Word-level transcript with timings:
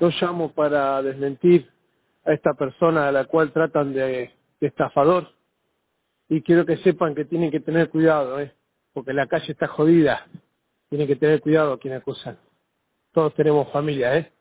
Yo 0.00 0.10
llamo 0.20 0.52
para 0.52 1.02
desmentir 1.02 1.70
a 2.24 2.32
esta 2.32 2.54
persona 2.54 3.08
a 3.08 3.12
la 3.12 3.24
cual 3.24 3.52
tratan 3.52 3.92
de, 3.92 4.30
de 4.60 4.66
estafador 4.66 5.28
y 6.28 6.42
quiero 6.42 6.66
que 6.66 6.76
sepan 6.78 7.14
que 7.14 7.24
tienen 7.24 7.50
que 7.50 7.60
tener 7.60 7.88
cuidado, 7.88 8.40
¿eh? 8.40 8.54
porque 8.92 9.12
la 9.12 9.26
calle 9.26 9.52
está 9.52 9.66
jodida. 9.66 10.26
Tienen 10.88 11.06
que 11.06 11.16
tener 11.16 11.40
cuidado 11.40 11.72
a 11.72 11.78
quien 11.78 11.94
acusan. 11.94 12.38
Todos 13.12 13.34
tenemos 13.34 13.70
familia, 13.72 14.16
¿eh? 14.16 14.32